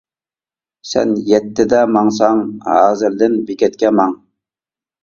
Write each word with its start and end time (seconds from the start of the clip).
سەن 0.91 1.11
يەتتىدە 1.33 1.83
ماڭساڭ 1.99 2.43
ھازىردىن 2.71 3.39
بېكەتكە 3.51 3.95
ماڭ. 4.03 4.23